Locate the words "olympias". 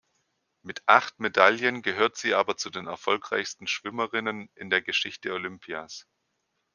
5.31-6.07